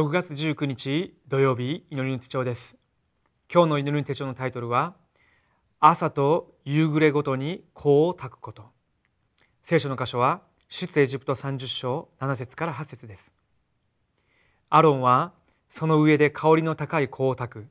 [0.00, 2.74] 6月19日土曜日祈りの手帳です。
[3.52, 4.94] 今日の祈りの手帳のタイトルは
[5.78, 8.64] 朝と夕暮れごとに香を焚くこと。
[9.62, 10.40] 聖書の箇所は
[10.70, 13.30] 出エジプト30章7節から8節です。
[14.70, 15.34] アロンは
[15.68, 17.68] その上で香りの高い香を焚く。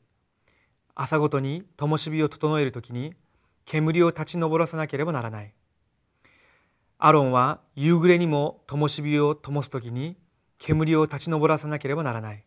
[0.93, 3.15] 朝ごとに灯火を整えるときに
[3.65, 5.51] 煙を立ち上らさなければならない。
[6.99, 10.15] アロンは夕暮れにも灯火を灯すときに
[10.59, 12.43] 煙を立ち上らさなければならない。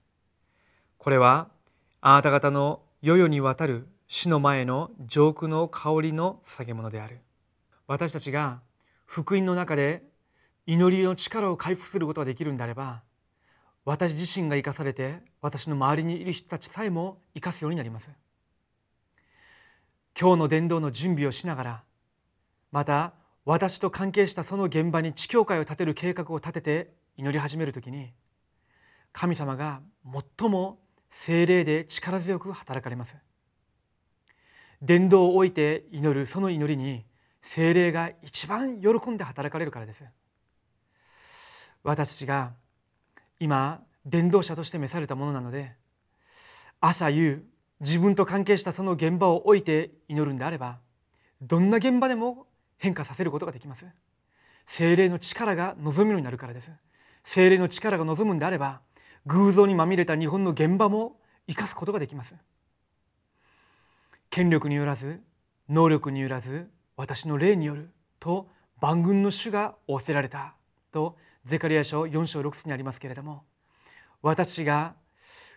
[0.98, 1.48] これは
[2.00, 7.18] あなた方の世々にわたる死の前の上空の香りの捧げ物である。
[7.88, 8.60] 私たちが
[9.06, 10.02] 福音の中で
[10.66, 13.02] 祈りの力を回復することができるんであれば
[13.84, 18.08] 私自身が生かされて私の周りにいる人たちさえも生かすようになります。
[20.18, 21.82] 今日の伝道の準備をしながら
[22.70, 28.12] また私と関係したその現場に地教会を建てる計画を立てて祈り始める時に
[29.12, 29.80] 神様が
[30.38, 30.78] 最も
[31.10, 33.14] 精霊で力強く働かれます。
[34.80, 37.04] 伝道を置いて祈るその祈りに
[37.42, 40.02] 精霊が一番喜んで働かれるからです。
[41.84, 42.52] 私たちが
[43.38, 45.72] 今伝道者として召されたものなので
[46.80, 47.44] 朝夕
[47.80, 50.78] 自分と関係したその現場を置いて祈るんであれば
[51.40, 52.46] どんな現場でも
[52.78, 53.84] 変化させることができます。
[54.66, 56.70] 精霊の力が望むようになるからです。
[57.24, 58.80] 精霊の力が望むんであれば
[59.26, 61.16] 偶像にまみれた日本の現場も
[61.48, 62.34] 生かすことができます。
[64.30, 65.20] 権力によらず
[65.68, 68.48] 能力によらず私の霊によると
[68.80, 70.54] 万軍の主が仰せられた
[70.90, 73.44] とゼカリア書4章6節にありますけれども
[74.22, 74.94] 私が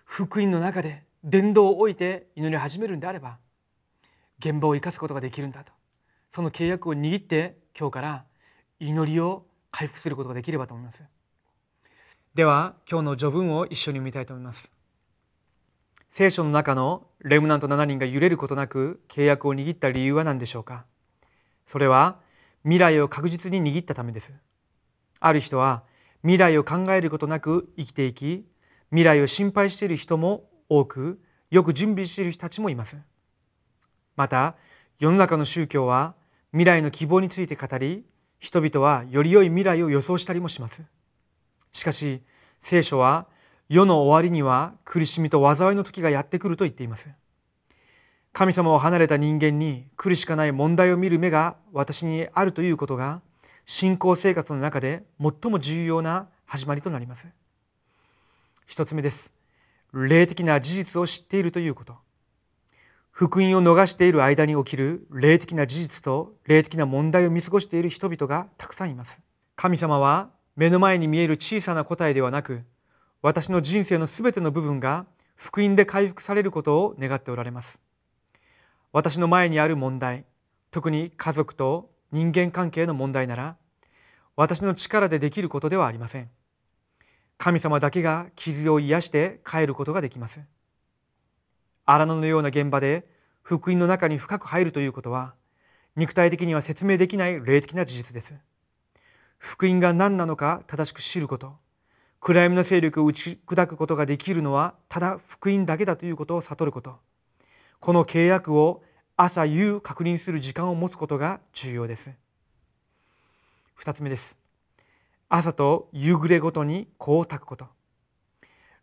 [0.03, 3.37] 福音の中で伝道を置いて祈り始めるんであれば
[4.39, 5.71] 現場を生かすことができるんだと。
[6.33, 8.25] その契約を握って今日から
[8.79, 11.01] 祈りを回復することができればと思います。
[12.35, 14.69] では今日の序文を一緒に見たいと思います。
[16.09, 20.83] 聖書の中のレムナント7人が揺れることなく契約を握った理由は何でしょうか？
[21.65, 22.19] それは
[22.63, 24.33] 未来を確実に握ったためです。
[25.21, 25.83] ある人は
[26.23, 28.45] 未来を考えることなく生きていき
[28.89, 31.21] 未来を心配している人も多く
[31.51, 32.97] よく準備している人たちもいます。
[34.17, 34.57] また
[34.99, 36.15] 世の中の宗教は
[36.51, 38.03] 未来の希望について語り
[38.39, 40.81] 人々はより良い未来を予想したりもします。
[41.75, 42.21] しかし
[42.61, 43.27] 聖書は
[43.67, 47.09] 世の終わりには苦しみと災いの時がやってくると言っています。
[48.31, 53.21] 神様を離れた人間に苦しかない問題を見る目が私にあるということが
[53.65, 57.27] 信仰生活の中で最も重要な始まりとなります。
[58.65, 59.29] 一つ目です。
[59.93, 61.97] 霊的な事実を知っているということ。
[63.11, 69.19] 福音を逃している間に起きる霊的な事実と霊的な問題を見過ごしている人々がたくさんいます。
[69.57, 72.63] 神様は目の前に見える小さな答えではなく
[73.21, 75.05] 私の人生のすべての部分が
[75.35, 77.77] 福音で回復されることを願っておられます。
[78.93, 80.25] 私の前にある問題
[80.71, 83.57] 特に家族と人間関係の問題なら
[84.37, 86.29] 私の力でできることではありません。
[87.37, 90.39] 神様だけが傷を癒して帰ることができます。
[91.85, 93.05] 荒野のような現場で
[93.41, 95.35] 福音の中に深く入るということは
[95.97, 98.33] 肉体的には説明できない霊的な事実です。
[99.37, 101.57] 福音が何なのか正しく知ること。
[102.19, 106.97] 暗闇の勢力を打ち砕くことができるのはただ福音だけだということを悟ること。
[107.79, 108.83] この契約を
[109.15, 112.11] 朝夕確認する時間を持つことが重要です。
[113.75, 114.35] 二つ目です。
[115.29, 117.67] 朝と夕暮れごとにこう炊くこと。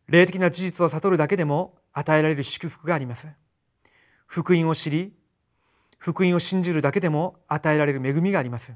[0.07, 3.27] 霊的な事実を悟るだけでも与えられる祝福があります。
[4.27, 5.13] 福音を知り
[5.99, 8.73] 福音を信じるだけでも与えられる恵みがあります。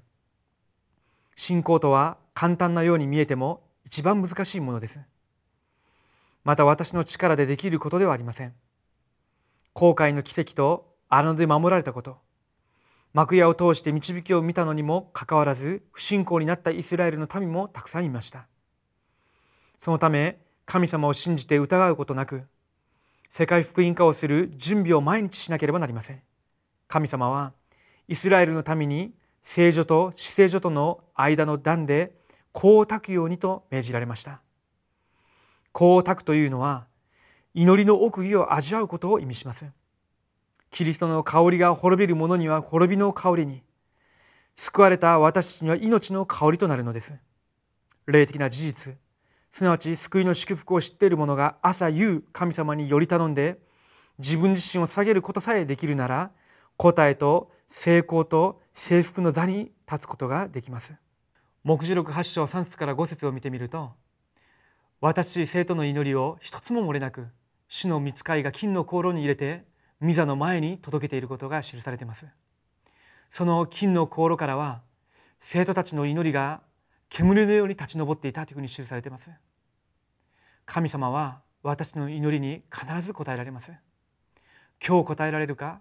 [1.37, 4.99] 信仰とは簡単なように見えても一番難しいものです。
[6.43, 8.55] また私の力でできることではありません。
[9.75, 12.19] 後悔の奇跡と荒野で守られたこと。
[13.13, 18.47] 幕屋を通して導きを見たのにもかかわらず不信仰になったイスラエルの民もたくさんいました。
[19.79, 22.45] そのため神様を信じて疑うことなく
[23.31, 26.23] 世界福音化をする準備を毎日しなければなりません。
[26.89, 27.53] 神様は
[28.09, 29.13] イスラエルの民に
[29.49, 32.13] 聖女と死聖女との間の段で
[32.53, 34.43] 香を焚くようにと命じられました。
[35.73, 36.89] 香を焚くというのは
[37.55, 39.67] 祈りの奥義を味わうことを意味します
[40.73, 43.63] キリストの香りが滅びる者には滅びの香りに
[44.57, 47.15] 救われた私たちには命の香りとなるのです。
[48.07, 48.95] 霊的な事実
[49.53, 53.61] すなわち救いの祝福を知っている者が朝夕神様により頼んで
[54.19, 56.33] 自分自身を下げることさえできるなら
[56.77, 60.95] 答えと成功と征服の座に立つことができます。
[61.65, 63.91] 目次録8章3節から5節を見てみると
[65.01, 67.27] 私生徒の祈りを一つも漏れなく
[67.69, 69.65] 主の御使いが金の香炉に入れて
[70.01, 72.25] 御座の前に届けていることが記されています。
[73.33, 74.83] その金の香炉からは
[75.41, 76.61] 生徒たちの祈りが
[77.09, 79.29] 煙のように立ち上っていたというふうに記されています。
[80.65, 83.73] 神様は私の祈りに必ず答えられます。
[84.87, 85.81] 今日答えられるか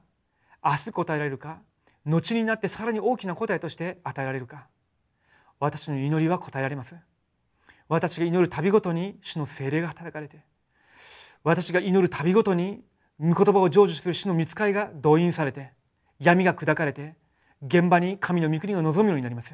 [0.63, 1.59] 明日答えられるか
[2.05, 4.67] 後になってさらに大きな答えとして与えられるか。
[5.59, 6.95] 私の祈りは答えられます
[7.87, 10.43] 私が祈る度ごとに主の精霊が働かれて
[11.43, 12.83] 私が祈る度ごとに
[13.19, 15.71] 御言葉を成就する主の見つかいが動員されて
[16.19, 17.15] 闇が砕かれて
[17.65, 19.53] 現場に神の御国が望むようになります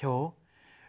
[0.00, 0.34] 今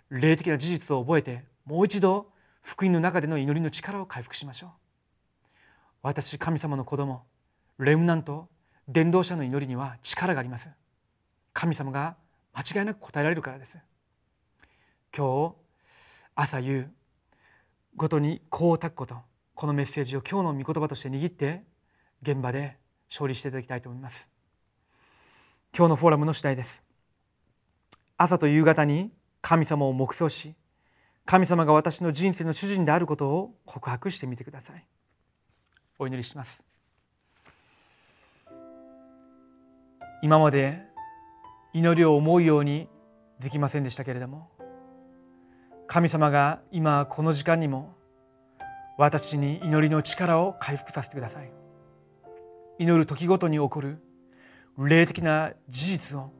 [0.09, 2.31] 日霊的な事実を覚えてもう一度
[2.61, 4.69] 福音の中での祈りの力を回復しましょう。
[6.01, 7.23] 私神様の子供
[7.77, 8.47] レムナント
[8.87, 10.67] 伝道者の祈りには力があります
[11.53, 12.17] 神様が
[12.53, 13.77] 間違いなく答えられるからです。
[15.15, 15.55] 今日
[16.35, 16.89] 朝夕
[17.95, 19.15] ごとにこうたくこと
[19.53, 21.63] このメッセージを今日の御言葉として握って
[22.23, 22.77] 現場で
[23.09, 24.27] 勝利していただきたいと思います。
[25.77, 26.83] 今日のフォーラムの次第です。
[28.17, 29.11] 朝と夕方に
[29.41, 30.55] 神様を黙想し
[31.25, 34.85] 神様が私の人生の主人であることを告白してみてください。
[35.99, 36.59] お祈りします。
[40.21, 40.92] 今まで
[41.73, 42.87] 祈りを思うように
[43.39, 44.49] できませんでしたけれども
[45.87, 47.93] 神様が今この時間にも
[48.97, 51.63] 私に祈りの力を回復させてください。
[52.79, 53.99] 祈る時ごとに起こる
[54.77, 56.31] 霊的な事実を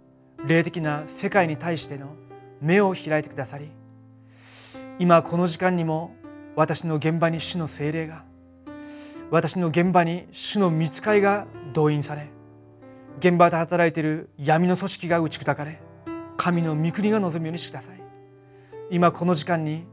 [0.46, 2.16] 霊的な世界に対しての
[2.60, 3.70] 目を開いてくださり
[5.00, 6.16] 今この時間にも
[6.56, 8.24] 私の現場に主の精霊が
[9.30, 12.30] 私の現場に主の見つかいが動員され
[13.20, 15.80] 現場で働いている闇の組織が打ち砕かれ
[16.38, 18.02] 神の御国が望むようにしてください。
[18.90, 19.86] 今この時間に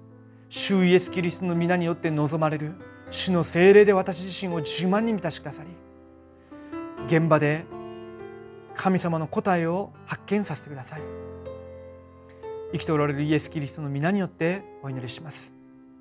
[0.48, 2.72] 主イエス・キリストの皆によって望まれる
[3.10, 5.70] 主の精霊で私自身を10万人満たしてくださり
[7.06, 7.64] 現場で
[8.74, 11.02] 神様の答えを発見させてください。
[12.72, 15.52] 生きておられるイエス・キリストの皆によってお祈りします。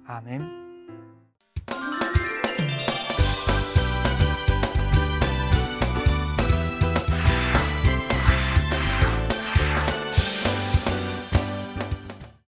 [0.06, 0.60] アーメン。